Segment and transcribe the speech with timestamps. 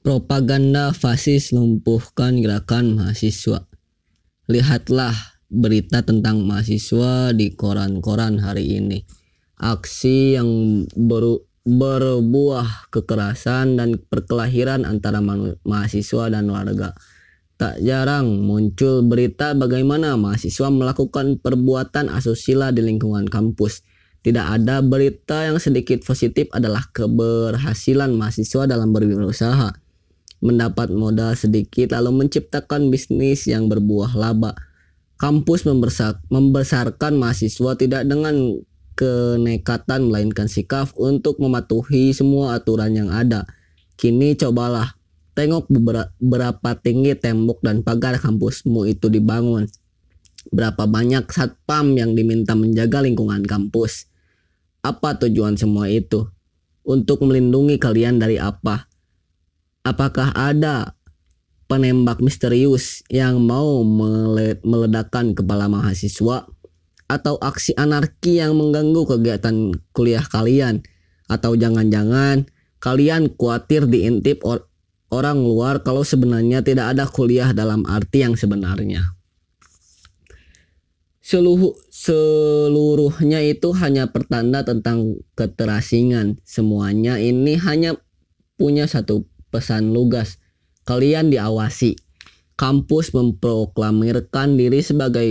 [0.00, 3.68] Propaganda fasis lumpuhkan gerakan mahasiswa.
[4.48, 5.12] Lihatlah
[5.52, 9.04] berita tentang mahasiswa di koran-koran hari ini.
[9.60, 10.48] Aksi yang
[10.96, 15.20] ber, berbuah kekerasan dan perkelahiran antara
[15.68, 16.96] mahasiswa dan warga.
[17.60, 23.84] Tak jarang muncul berita bagaimana mahasiswa melakukan perbuatan asusila di lingkungan kampus.
[24.24, 29.89] Tidak ada berita yang sedikit positif adalah keberhasilan mahasiswa dalam berwirausaha
[30.40, 34.56] mendapat modal sedikit lalu menciptakan bisnis yang berbuah laba.
[35.20, 35.68] Kampus
[36.32, 38.64] membesarkan mahasiswa tidak dengan
[38.96, 43.44] kenekatan melainkan sikap untuk mematuhi semua aturan yang ada.
[44.00, 44.96] Kini cobalah
[45.36, 45.68] tengok
[46.20, 49.68] berapa tinggi tembok dan pagar kampusmu itu dibangun.
[50.52, 54.08] Berapa banyak satpam yang diminta menjaga lingkungan kampus.
[54.80, 56.28] Apa tujuan semua itu?
[56.80, 58.89] Untuk melindungi kalian dari apa?
[59.84, 60.94] Apakah ada
[61.70, 63.86] penembak misterius yang mau
[64.66, 66.50] meledakkan kepala mahasiswa
[67.10, 70.82] atau aksi anarki yang mengganggu kegiatan kuliah kalian
[71.30, 72.46] atau jangan-jangan
[72.82, 74.66] kalian khawatir diintip or
[75.10, 79.14] orang luar kalau sebenarnya tidak ada kuliah dalam arti yang sebenarnya.
[81.22, 86.42] Seluruh, seluruhnya itu hanya pertanda tentang keterasingan.
[86.42, 87.94] Semuanya ini hanya
[88.58, 90.38] punya satu pesan lugas.
[90.86, 91.98] Kalian diawasi.
[92.56, 95.28] Kampus memproklamirkan diri sebagai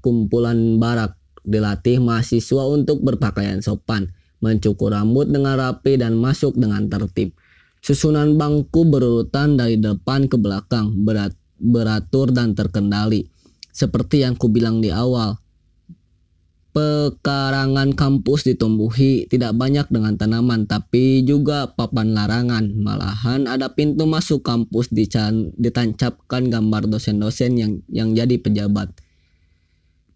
[0.00, 1.18] kumpulan barak.
[1.48, 4.12] Dilatih mahasiswa untuk berpakaian sopan,
[4.44, 7.32] mencukur rambut dengan rapi dan masuk dengan tertib.
[7.80, 13.32] Susunan bangku berurutan dari depan ke belakang, berat, beratur dan terkendali.
[13.72, 15.40] Seperti yang kubilang di awal,
[16.72, 22.76] pekarangan kampus ditumbuhi tidak banyak dengan tanaman tapi juga papan larangan.
[22.76, 28.92] Malahan ada pintu masuk kampus dican, ditancapkan gambar dosen-dosen yang yang jadi pejabat.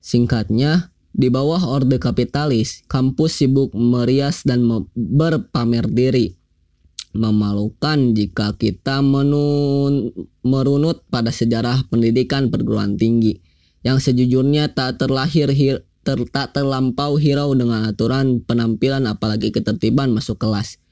[0.02, 4.64] Singkatnya, di bawah orde kapitalis, kampus sibuk merias dan
[4.96, 6.34] berpamer diri.
[7.12, 13.36] Memalukan jika kita menun, merunut pada sejarah pendidikan perguruan tinggi
[13.84, 20.38] yang sejujurnya tak terlahir hir, ter, tak terlampau hirau dengan aturan penampilan apalagi ketertiban masuk
[20.38, 20.82] kelas.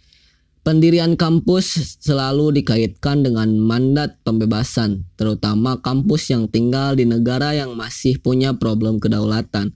[0.60, 8.20] Pendirian kampus selalu dikaitkan dengan mandat pembebasan, terutama kampus yang tinggal di negara yang masih
[8.20, 9.72] punya problem kedaulatan.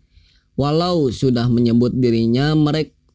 [0.61, 2.53] Walau sudah menyebut dirinya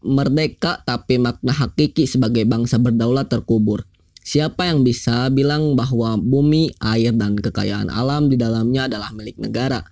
[0.02, 3.86] merdeka tapi makna hakiki sebagai bangsa berdaulat terkubur.
[4.26, 9.86] Siapa yang bisa bilang bahwa bumi, air, dan kekayaan alam di dalamnya adalah milik negara?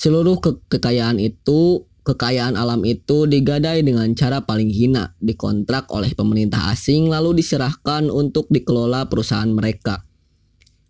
[0.00, 6.72] Seluruh ke kekayaan itu, kekayaan alam itu digadai dengan cara paling hina, dikontrak oleh pemerintah
[6.72, 10.08] asing lalu diserahkan untuk dikelola perusahaan mereka.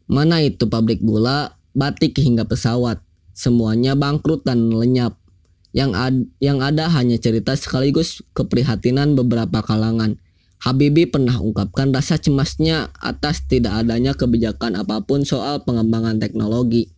[0.06, 3.02] Mana itu pabrik gula, batik hingga pesawat,
[3.34, 5.18] semuanya bangkrut dan lenyap.
[5.74, 10.22] Yang, ad, yang ada hanya cerita sekaligus keprihatinan beberapa kalangan.
[10.62, 16.94] Habibie pernah ungkapkan rasa cemasnya atas tidak adanya kebijakan apa pun soal pengembangan teknologi.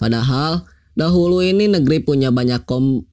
[0.00, 0.64] Padahal
[0.96, 3.04] dahulu ini negeri punya banyak kom,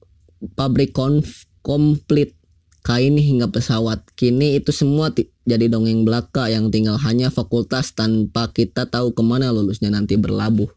[0.56, 2.38] pabrik konf, komplit
[2.80, 4.00] kain hingga pesawat.
[4.16, 5.12] Kini itu semua
[5.44, 10.72] jadi dongeng belaka yang tinggal hanya fakultas tanpa kita tahu ke mana lulusnya nanti berlabuh.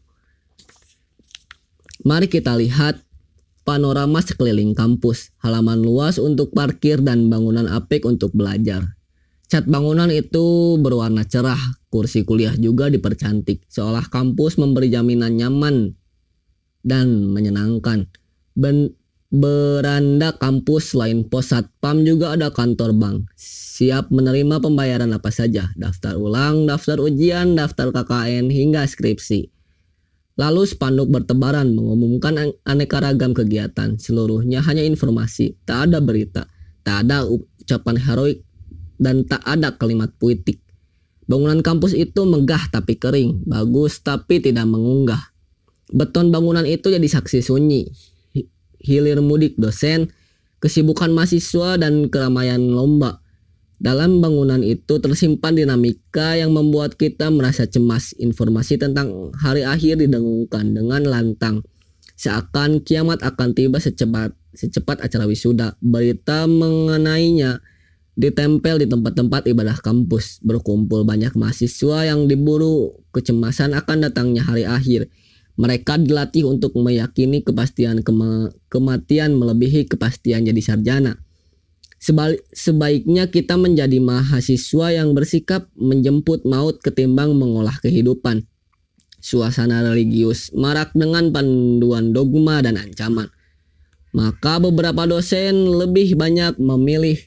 [2.04, 3.00] Mari kita lihat
[3.62, 8.98] panorama sekeliling kampus, halaman luas untuk parkir dan bangunan apik untuk belajar.
[9.52, 11.60] Cat bangunan itu berwarna cerah,
[11.92, 15.92] kursi kuliah juga dipercantik, seolah kampus memberi jaminan nyaman
[16.80, 18.08] dan menyenangkan.
[18.56, 18.96] Ben
[19.28, 23.28] beranda kampus selain pos satpam juga ada kantor bank.
[23.36, 29.52] Siap menerima pembayaran apa saja, daftar ulang, daftar ujian, daftar KKN hingga skripsi.
[30.40, 34.00] Lalu spanduk bertebaran mengumumkan aneka ragam kegiatan.
[34.00, 36.48] Seluruhnya hanya informasi, tak ada berita,
[36.88, 38.48] tak ada ucapan heroik
[39.02, 40.62] dan tak ada kalimat puitik.
[41.26, 45.34] Bangunan kampus itu megah tapi kering, bagus tapi tidak mengunggah.
[45.90, 47.90] Beton bangunan itu jadi saksi sunyi.
[48.82, 50.10] Hilir mudik dosen,
[50.62, 53.22] kesibukan mahasiswa dan keramaian lomba.
[53.82, 58.14] Dalam bangunan itu tersimpan dinamika yang membuat kita merasa cemas.
[58.14, 61.66] Informasi tentang hari akhir didengungkan dengan lantang.
[62.14, 65.74] Seakan kiamat akan tiba secepat secepat acara wisuda.
[65.82, 67.58] Berita mengenainya
[68.16, 70.40] ditempel di tempat-tempat ibadah kampus.
[70.44, 75.08] Berkumpul banyak mahasiswa yang diburu kecemasan akan datangnya hari akhir.
[75.56, 81.20] Mereka dilatih untuk meyakini kepastian kema kematian melebihi kepastian jadi sarjana.
[82.02, 88.42] Sebalik, sebaiknya kita menjadi mahasiswa yang bersikap menjemput maut ketimbang mengolah kehidupan.
[89.22, 93.30] Suasana religius marak dengan panduan dogma dan ancaman.
[94.10, 97.22] Maka beberapa dosen lebih banyak memilih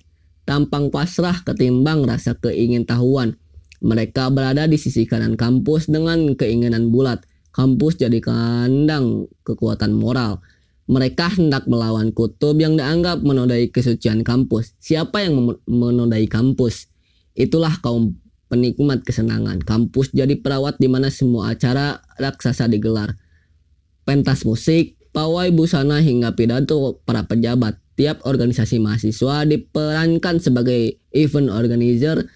[0.46, 3.36] tampang pasrah ketimbang rasa keingintahuan.
[3.84, 7.26] Mereka berada di sisi kanan kampus dengan keinginan bulat.
[7.52, 10.40] Kampus jadi kandang kekuatan moral
[10.86, 14.78] mereka hendak melawan kutub yang dianggap menodai kesucian kampus.
[14.78, 16.94] Siapa yang menodai kampus?
[17.34, 19.66] Itulah kaum penikmat kesenangan.
[19.66, 23.18] Kampus jadi perawat di mana semua acara raksasa digelar.
[24.06, 27.82] Pentas musik, pawai busana hingga pidato para pejabat.
[27.96, 32.28] Tiap organisasi mahasiswa diperankan sebagai event organizer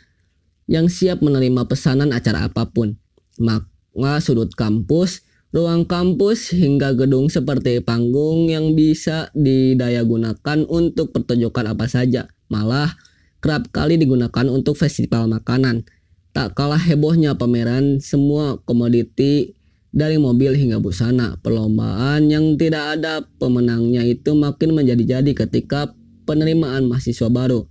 [0.72, 2.96] yang siap menerima pesanan acara apa pun.
[3.40, 11.90] Maka sudut kampus ruang kampus hingga gedung seperti panggung yang bisa didayagunakan untuk pertunjukan apa
[11.90, 12.30] saja.
[12.54, 12.94] Malah
[13.42, 15.90] kerap kali digunakan untuk festival makanan.
[16.30, 19.59] Tak kalah hebohnya pameran semua komoditi
[19.90, 21.38] dari mobil hingga busana.
[21.42, 25.94] Perlombaan yang tidak ada pemenangnya itu makin menjadi-jadi ketika
[26.30, 27.66] penerimaan mahasiswa baru.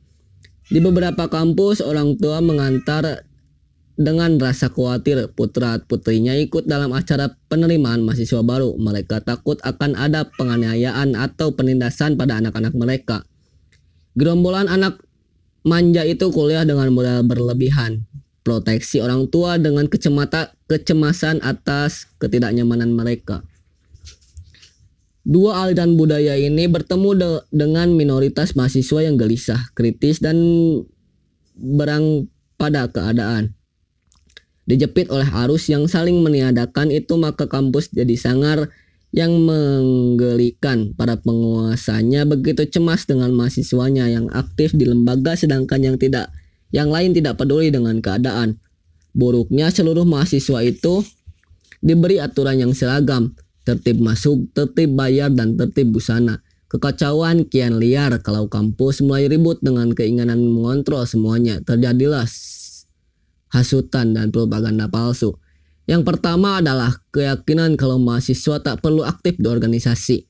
[0.69, 3.25] Di beberapa kampus, orang tua mengantar
[3.99, 8.79] dengan rasa khawatir putra-putrinya ikut dalam acara penerimaan mahasiswa baru.
[8.79, 13.27] Mereka takut akan ada penganiayaan atau penindasan pada anak-anak mereka.
[14.15, 15.03] Gerombolan anak
[15.67, 18.07] manja itu kuliah dengan modal berlebihan.
[18.47, 23.45] Proteksi orang tua dengan kecemata, kecemasan atas ketidaknyamanan mereka.
[25.29, 30.39] Dua aliran budaya ini bertemu de dengan minoritas mahasiswa yang gelisah, kritis, dan
[31.59, 33.59] berang pada keadaan
[34.69, 38.69] dijepit oleh arus yang saling meniadakan itu maka kampus jadi sangar
[39.17, 46.29] yang menggelikan para penguasanya begitu cemas dengan mahasiswanya yang aktif di lembaga sedangkan yang tidak
[46.75, 48.61] yang lain tidak peduli dengan keadaan.
[49.17, 51.03] Buruknya seluruh mahasiswa itu
[51.81, 53.35] diberi aturan yang seragam,
[53.65, 56.45] tertib masuk, tertib bayar dan tertib busana.
[56.69, 61.65] Kekacauan kian liar kalau kampus mulai ribut dengan keinginan mengontrol semuanya.
[61.65, 62.29] Terjadilah
[63.49, 65.37] hasutan, dan propaganda palsu.
[65.89, 70.29] Yang pertama adalah keyakinan kalau mahasiswa tak perlu aktif di organisasi.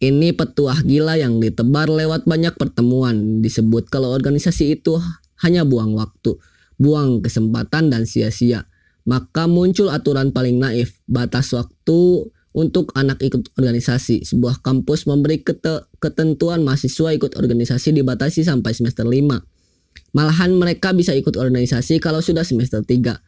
[0.00, 3.44] Ini petuah gila yang ditebar lewat banyak pertemuan.
[3.44, 4.96] Disebut kalau organisasi itu
[5.42, 6.38] hanya buang waktu,
[6.78, 8.68] buang kesempatan dan sia-sia.
[9.04, 14.24] Maka muncul aturan paling naif, batas waktu untuk anak ikut organisasi.
[14.24, 15.42] Sebuah kampus memberi
[15.98, 19.54] ketentuan mahasiswa ikut organisasi dibatasi sampai semester 5
[20.14, 23.18] Malahan mereka bisa ikut organisasi kalau sudah semester 3.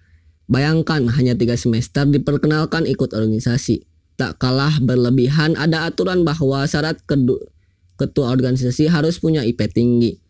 [0.47, 3.83] Bayangkan hanya tiga semester diperkenalkan ikut organisasi.
[4.15, 7.03] Tak kalah berlebihan ada aturan bahwa syarat
[7.99, 10.23] ketua organisasi harus punya IP tinggi.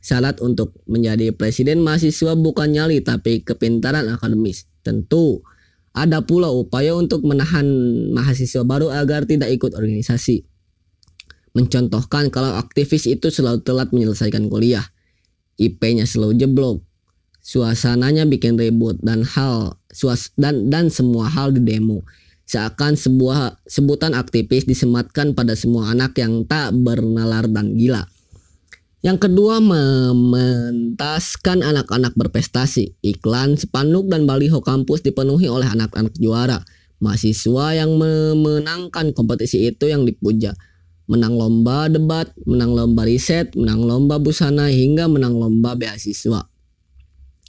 [0.00, 4.64] Syarat untuk menjadi presiden mahasiswa bukan nyali tapi kepintaran akademis.
[4.80, 5.44] Tentu
[5.92, 7.68] ada pula upaya untuk menahan
[8.16, 10.48] mahasiswa baru agar tidak ikut organisasi.
[11.52, 14.86] Mencontohkan kalau aktivis itu selalu telat menyelesaikan kuliah
[15.60, 16.80] IP-nya selalu jeblok.
[17.44, 22.00] Suasananya bikin ribut dan hal suas dan dan semua hal di demo.
[22.48, 28.08] Seakan sebuah sebutan aktivis disematkan pada semua anak yang tak bernalar dan gila.
[29.00, 33.00] Yang kedua, mementaskan anak-anak berprestasi.
[33.00, 36.60] Iklan, spanduk, dan baliho kampus dipenuhi oleh anak-anak juara.
[37.00, 40.52] Mahasiswa yang memenangkan kompetisi itu yang dipuja
[41.10, 46.46] menang lomba debat, menang lomba riset, menang lomba busana, hingga menang lomba beasiswa.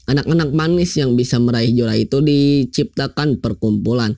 [0.09, 4.17] Anak-anak manis yang bisa meraih juara itu diciptakan perkumpulan.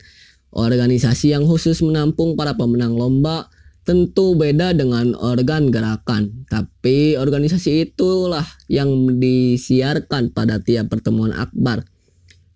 [0.56, 3.52] Organisasi yang khusus menampung para pemenang lomba
[3.84, 6.48] tentu beda dengan organ gerakan.
[6.48, 11.84] Tapi organisasi itulah yang disiarkan pada tiap pertemuan akbar.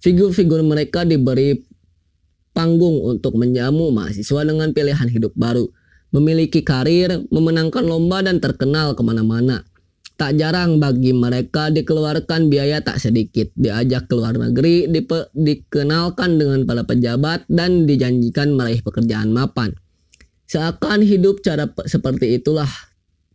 [0.03, 1.63] Figur-figur mereka diberi
[2.55, 5.67] panggung untuk menjamu mahasiswa dengan pilihan hidup baru
[6.15, 9.67] memiliki karir, memenangkan lomba dan terkenal ke mana-mana.
[10.17, 14.89] Tak jarang bagi mereka dikeluarkan biaya tak sedikit, diajak ke luar negeri,
[15.38, 19.77] dikenalkan dengan para pejabat, dan dijanjikan meraih pekerjaan mapan.
[20.47, 22.71] Seakan hidup cara seperti itulah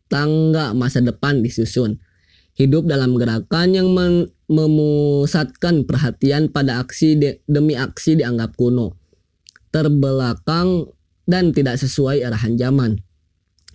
[0.08, 2.00] tangga masa depan disusun.
[2.56, 3.88] Hidup dalam gerakan yang
[4.48, 8.96] memusatkan perhatian pada aksi de, demi aksi dianggap kuno.
[9.72, 10.92] Terbelakang
[11.24, 13.00] dan tidak sesuai arahan zaman.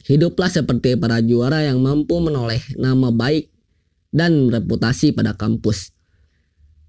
[0.06, 3.50] Hiduplah seperti para juara yang mampu menoleh nama baik
[4.14, 5.94] dan reputasi pada kampus.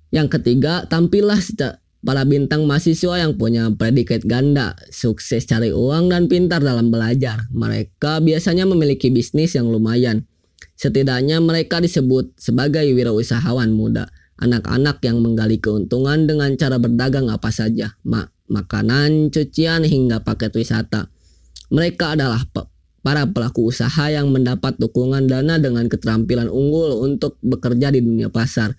[0.08, 1.40] Yang ketiga, tampillah
[2.02, 7.50] para bintang mahasiswa yang punya predikat ganda, sukses cari uang dan pintar dalam belajar.
[7.50, 10.26] Mereka biasanya memiliki bisnis yang lumayan.
[10.78, 14.06] Setidaknya mereka disebut sebagai wirausahawan muda,
[14.38, 21.12] anak-anak yang menggali keuntungan dengan cara berdagang apa saja, mak makanan, cucian hingga paket wisata.
[21.68, 22.40] Mereka adalah
[23.04, 28.72] para pelaku usaha yang mendapat dukungan dana dengan keterampilan unggul untuk bekerja di dunia pasar.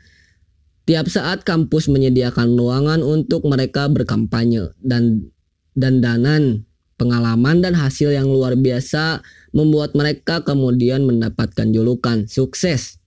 [0.89, 5.29] Tiap saat kampus menyediakan ruangan untuk mereka berkampanye dan
[5.77, 6.65] dandanan,
[6.97, 9.21] pengalaman dan hasil yang luar biasa
[9.53, 12.97] membuat mereka kemudian mendapatkan julukan sukses.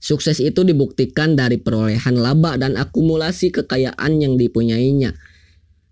[0.00, 5.12] Sukses itu dibuktikan dari perolehan laba dan akumulasi kekayaan yang dipunyainya.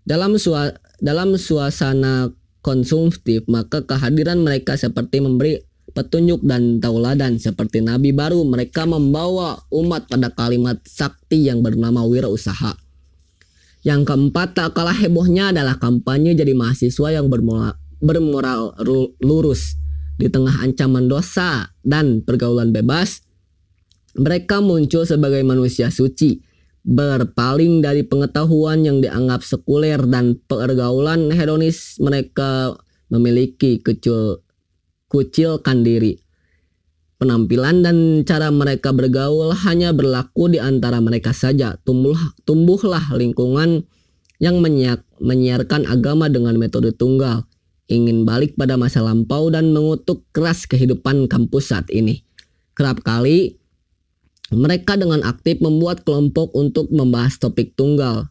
[0.09, 2.33] Dalam sua, dalam suasana
[2.65, 5.61] konsumtif, maka kehadiran mereka seperti memberi
[5.93, 12.75] petunjuk dan tauladan seperti nabi baru mereka membawa umat pada kalimat sakti yang bernama wirausaha.
[13.83, 18.73] Yang keempat tak kalah hebohnya adalah kampanye jadi mahasiswa yang bermoral, bermoral
[19.21, 19.75] lurus
[20.15, 23.23] di tengah ancaman dosa dan pergaulan bebas.
[24.13, 26.37] Mereka muncul sebagai manusia suci,
[26.85, 34.42] berpaling dari pengetahuan yang dianggap sekuler dan pergaulan hedonis mereka memiliki kecil
[35.13, 36.17] kucilkan diri.
[37.21, 41.77] Penampilan dan cara mereka bergaul hanya berlaku di antara mereka saja.
[41.85, 43.85] Tumbuh, tumbuhlah lingkungan
[44.41, 47.45] yang menyiar, menyiarkan agama dengan metode tunggal,
[47.87, 52.25] ingin balik pada masa lampau dan mengutuk keras kehidupan kampus saat ini.
[52.73, 53.55] Kerap kali
[54.51, 58.27] mereka dengan aktif membuat kelompok untuk membahas topik tunggal,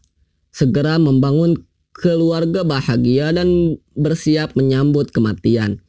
[0.53, 1.57] segera membangun
[1.93, 5.82] keluarga bahagia dan bersiap menyambut kematian.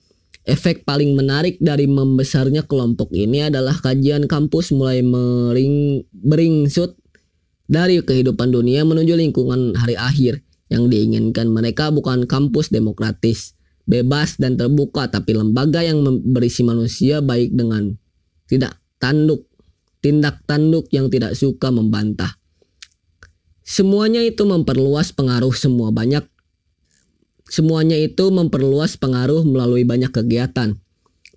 [0.45, 7.01] Efek paling menarik dari membesarnya kelompok ini adalah kajian kampus mulai mering, beringsut
[7.65, 10.45] dari kehidupan dunia menuju lingkungan hari akhir.
[10.69, 17.53] Yang diinginkan mereka bukan kampus demokratis, bebas dan terbuka, tapi lembaga yang berisi manusia baik
[17.57, 17.97] dengan
[18.49, 19.49] tidak tanduk,
[20.05, 22.37] tindak tanduk yang tidak suka membantah.
[23.65, 26.25] Semuanya itu memperluas pengaruh semua banyak
[27.45, 30.81] Semuanya itu memperluas pengaruh melalui banyak kegiatan.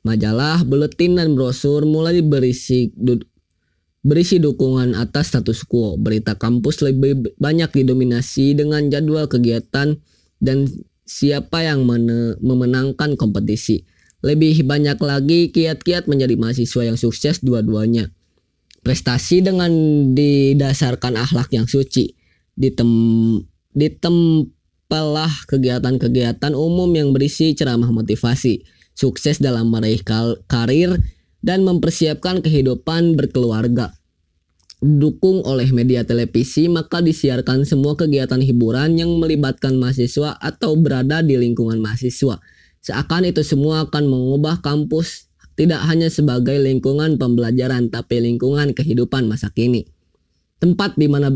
[0.07, 3.19] Majalah, buletin, dan brosur mulai berisi du
[4.07, 5.99] berisi dukungan atas status quo.
[5.99, 9.99] Berita kampus lebih banyak didominasi dengan jadwal kegiatan
[10.39, 10.57] dan
[11.03, 11.83] siapa yang
[12.39, 13.83] memenangkan kompetisi.
[14.23, 18.09] Lebih banyak lagi kiat-kiat menjadi mahasiswa yang sukses dua-duanya.
[18.81, 19.69] Prestasi dengan
[20.15, 22.15] didasarkan akhlak yang suci.
[22.55, 22.89] Ditem,
[23.75, 24.47] ditem
[24.87, 28.63] apalah kegiatan-kegiatan umum yang berisi ceramah motivasi,
[28.95, 29.99] sukses dalam meraih
[30.47, 30.95] karir,
[31.43, 33.91] dan mempersiapkan kehidupan berkeluarga.
[34.79, 41.35] Dukung oleh media televisi, maka disiarkan semua kegiatan hiburan yang melibatkan mahasiswa atau berada di
[41.35, 42.39] lingkungan mahasiswa.
[42.79, 45.27] Seakan itu semua akan mengubah kampus
[45.59, 49.83] tidak hanya sebagai lingkungan pembelajaran, tapi lingkungan kehidupan masa kini.
[50.63, 51.27] Tempat di mana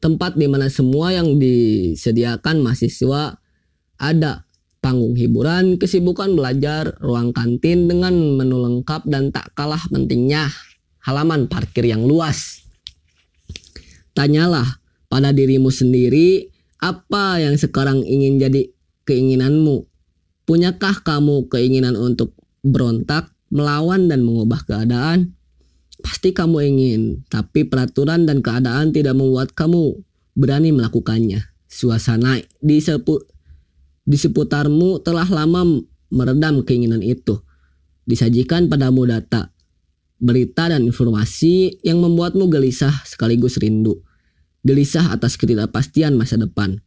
[0.00, 3.38] tempat di mana semua yang disediakan mahasiswa
[3.96, 4.46] ada
[4.84, 10.46] panggung hiburan, kesibukan belajar, ruang kantin dengan menu lengkap dan tak kalah pentingnya
[11.02, 12.66] halaman parkir yang luas.
[14.16, 16.50] Tanyalah pada dirimu sendiri
[16.82, 18.62] apa yang sekarang ingin jadi
[19.06, 19.86] keinginanmu.
[20.46, 25.35] Punyakah kamu keinginan untuk berontak, melawan dan mengubah keadaan?
[26.06, 29.98] Pasti kamu ingin, tapi peraturan dan keadaan tidak membuat kamu
[30.38, 31.42] berani melakukannya.
[31.66, 33.18] Suasana di, sepu,
[34.06, 35.66] di seputarmu telah lama
[36.14, 37.42] meredam keinginan itu.
[38.06, 39.50] Disajikan padamu data,
[40.22, 43.98] berita dan informasi yang membuatmu gelisah sekaligus rindu.
[44.62, 46.78] Gelisah atas ketidakpastian masa depan.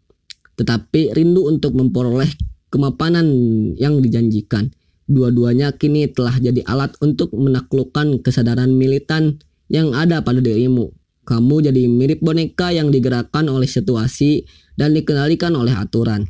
[0.56, 2.32] Tetapi rindu untuk memperoleh
[2.72, 3.28] kemapanan
[3.76, 4.72] yang dijanjikan.
[5.10, 10.94] Dua-duanya kini telah jadi alat untuk menaklukkan kesadaran militan yang ada pada dirimu.
[11.26, 14.46] Kamu jadi mirip boneka yang digerakkan oleh situasi
[14.78, 16.30] dan dikendalikan oleh aturan.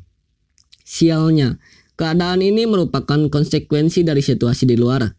[0.88, 1.60] Sialnya,
[2.00, 5.12] keadaan ini merupakan konsekuensi dari situasi di luar.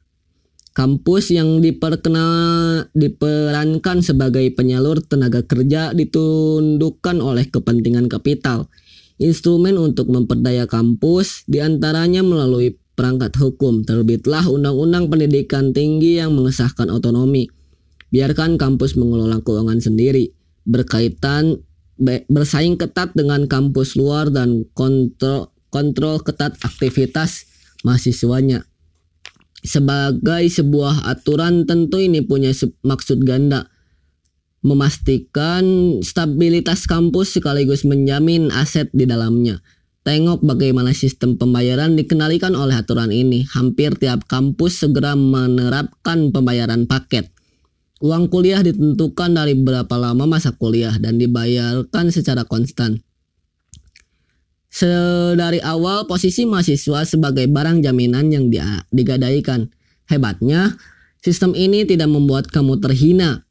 [0.73, 8.73] Kampus yang diperkenal diperankan sebagai penyalur tenaga kerja ditundukkan oleh kepentingan kapital.
[9.21, 16.93] Instrumen untuk memperdaya kampus di antaranya melalui perangkat hukum, terbitlah Undang-Undang Pendidikan Tinggi yang mengesahkan
[16.93, 17.49] otonomi.
[18.13, 20.37] Biarkan kampus mengelola keuangan sendiri,
[20.69, 21.65] berkaitan
[22.29, 27.49] bersaing ketat dengan kampus luar dan kontrol kontrol ketat aktivitas
[27.89, 28.69] mahasiswanya.
[29.65, 32.53] Sebagai sebuah aturan tentu ini punya
[32.85, 33.73] maksud ganda
[34.61, 35.65] memastikan
[36.05, 39.65] stabilitas kampus sekaligus menjamin aset di dalamnya
[40.01, 43.45] Tengok bagaimana sistem pembayaran dikendalikan oleh aturan ini.
[43.53, 47.29] Hampir tiap kampus segera menerapkan pembayaran paket.
[48.01, 53.05] Uang kuliah ditentukan dari berapa lama masa kuliah dan dibayarkan secara konstan.
[54.73, 58.49] Sedari awal posisi mahasiswa sebagai barang jaminan yang
[58.89, 59.69] digadaikan.
[60.09, 60.81] Hebatnya,
[61.21, 63.45] sistem ini tidak membuat kamu terhina.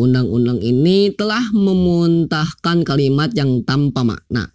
[0.00, 4.48] Undang-undang ini telah memuntahkan kalimat yang tanpa makna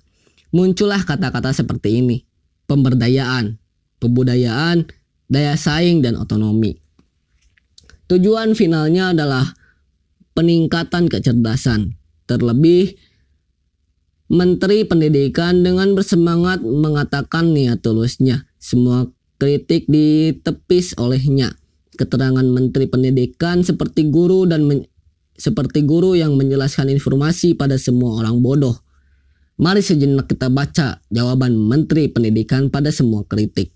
[0.52, 2.18] muncullah kata-kata seperti ini.
[2.66, 3.62] Pemberdayaan,
[4.02, 4.90] kebudayaan,
[5.30, 6.78] daya saing, dan otonomi.
[8.06, 9.58] Tujuan finalnya adalah
[10.38, 11.98] peningkatan kecerdasan.
[12.26, 12.98] Terlebih,
[14.26, 18.50] Menteri Pendidikan dengan bersemangat mengatakan niat tulusnya.
[18.58, 19.06] Semua
[19.38, 21.54] kritik ditepis olehnya.
[21.96, 24.66] Keterangan Menteri Pendidikan seperti guru dan
[25.38, 28.85] seperti guru yang menjelaskan informasi pada semua orang bodoh.
[29.56, 33.72] Mari sejenak kita baca jawaban Menteri Pendidikan pada semua kritik.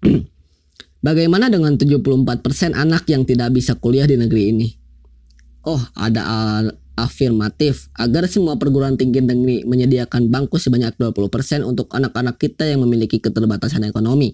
[1.06, 4.68] Bagaimana dengan 74% anak yang tidak bisa kuliah di negeri ini?
[5.68, 6.24] Oh, ada
[6.96, 13.20] afirmatif agar semua perguruan tinggi negeri menyediakan bangku sebanyak 20% untuk anak-anak kita yang memiliki
[13.20, 14.32] keterbatasan ekonomi.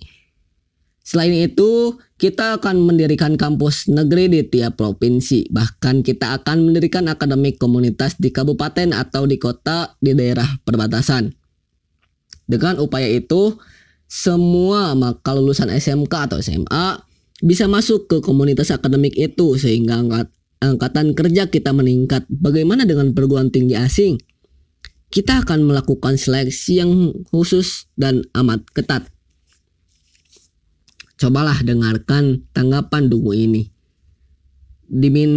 [1.05, 5.45] Selain itu, kita akan mendirikan kampus negeri di tiap provinsi.
[5.53, 11.37] Bahkan kita akan mendirikan akademik komunitas di kabupaten atau di kota di daerah perbatasan.
[12.49, 13.61] Dengan upaya itu,
[14.09, 17.05] semua maka lulusan SMK atau SMA
[17.45, 20.33] bisa masuk ke komunitas akademik itu sehingga angkat,
[20.65, 22.25] angkatan kerja kita meningkat.
[22.33, 24.17] Bagaimana dengan perguruan tinggi asing?
[25.13, 29.14] Kita akan melakukan seleksi yang khusus dan amat ketat.
[31.15, 33.71] Cobalah dengarkan tanggapan Dungu ini.
[34.85, 35.33] Dimin,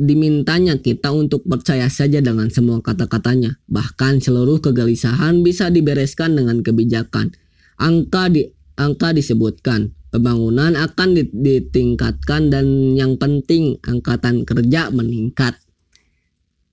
[0.00, 3.60] dimintanya kita untuk percaya saja dengan semua kata-katanya.
[3.68, 7.36] Bahkan seluruh kegelisahan bisa dibereskan dengan kebijakan.
[7.76, 8.48] Angka di
[8.80, 15.60] angka disebutkan, pembangunan akan ditingkatkan dan yang penting angkatan kerja meningkat.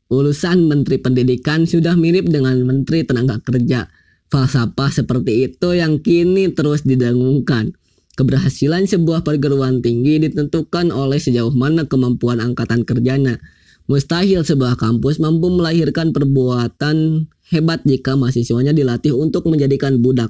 [0.07, 3.89] Urusan Menteri Pendidikan sudah mirip dengan Menteri Tenaga Kerja.
[4.29, 7.73] Falsafah seperti itu yang kini terus didengungkan.
[8.13, 13.41] Keberhasilan sebuah perguruan tinggi ditentukan oleh sejauh mana kemampuan angkatan kerjanya.
[13.89, 20.29] Mustahil sebuah kampus mampu melahirkan perbuatan hebat jika mahasiswanya dilatih untuk menjadikan budak.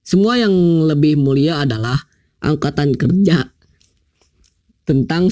[0.00, 0.52] Semua yang
[0.88, 2.08] lebih mulia adalah
[2.40, 3.52] angkatan kerja.
[4.88, 5.28] Tentang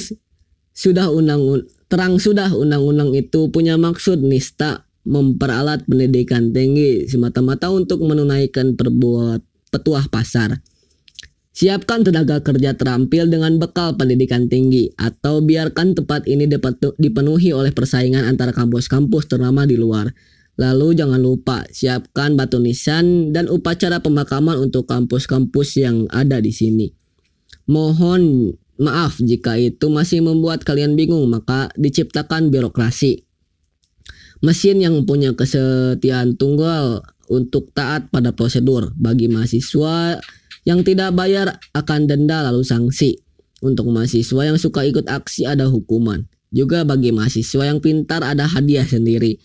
[0.73, 8.77] sudah undang terang sudah undang-undang itu punya maksud nista memperalat pendidikan tinggi semata-mata untuk menunaikan
[8.77, 9.41] perbuat
[9.73, 10.61] petuah pasar.
[11.53, 16.49] Siapkan tenaga kerja terampil dengan bekal pendidikan tinggi atau biarkan tempat ini
[16.97, 20.09] dipenuhi oleh persaingan antara kampus-kampus ternama di luar.
[20.57, 26.89] Lalu jangan lupa siapkan batu nisan dan upacara pemakaman untuk kampus-kampus yang ada di sini.
[27.69, 33.29] Mohon maaf jika itu masih membuat kalian bingung maka diciptakan birokrasi.
[34.41, 40.17] Mesin yang punya kesetiaan tunggal untuk taat pada prosedur bagi mahasiswa
[40.63, 43.19] yang tidak bayar akan denda lalu sanksi.
[43.63, 46.27] Untuk mahasiswa yang suka ikut aksi ada hukuman.
[46.51, 49.39] Juga bagi mahasiswa yang pintar ada hadiah sendiri.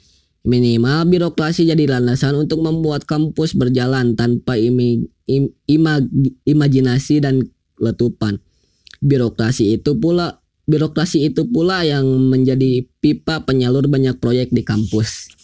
[0.48, 6.10] Minimal birokrasi jadi landasan untuk membuat kampus berjalan tanpa imi, im, imag,
[6.50, 7.46] imajinasi dan
[7.78, 8.42] letupan.
[9.04, 15.37] Birokrasi itu pula birokrasi itu pula yang menjadi pipa penyalur banyak proyek di kampus.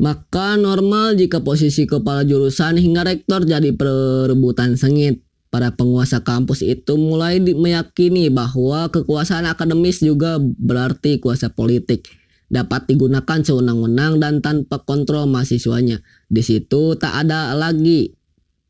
[0.00, 5.20] Maka normal jika posisi kepala jurusan hingga rektor jadi perebutan sengit.
[5.50, 12.06] Para penguasa kampus itu mulai meyakini bahwa kekuasaan akademis juga berarti kuasa politik
[12.46, 16.00] dapat digunakan sewenang-wenang dan tanpa kontrol mahasiswanya.
[16.30, 18.14] Di situ tak ada lagi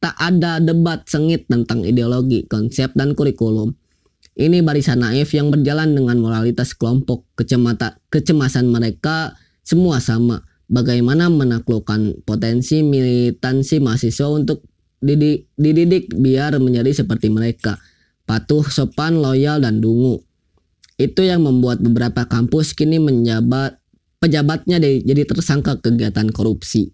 [0.01, 3.77] tak ada debat sengit tentang ideologi, konsep dan kurikulum.
[4.35, 12.23] Ini barisan naif yang berjalan dengan moralitas kelompok, kecemata, kecemasan mereka semua sama bagaimana menaklukkan
[12.23, 14.65] potensi militansi mahasiswa untuk
[15.03, 17.83] didik, dididik biar menjadi seperti mereka,
[18.25, 20.23] patuh, sopan, loyal, dan dungu.
[20.95, 23.83] Itu yang membuat beberapa kampus kini menjabat
[24.21, 26.93] pejabatnya jadi tersangka kegiatan korupsi.